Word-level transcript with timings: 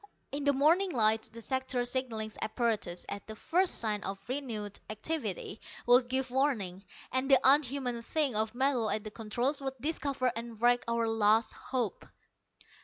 In 0.31 0.45
the 0.45 0.51
morning 0.53 0.89
light, 0.89 1.29
the 1.31 1.43
sector 1.43 1.83
signalling 1.83 2.31
apparatus, 2.41 3.05
at 3.07 3.27
the 3.27 3.35
first 3.35 3.75
sign 3.75 4.03
of 4.03 4.17
renewed 4.27 4.79
activity, 4.89 5.61
would 5.85 6.07
give 6.09 6.31
warning, 6.31 6.83
and 7.11 7.29
the 7.29 7.39
unhuman 7.43 8.01
thing 8.01 8.35
of 8.35 8.55
metal 8.55 8.89
at 8.89 9.03
the 9.03 9.11
controls 9.11 9.61
would 9.61 9.75
discover 9.79 10.31
and 10.35 10.59
wreck 10.59 10.83
our 10.87 11.07
last 11.07 11.51
hope. 11.53 12.03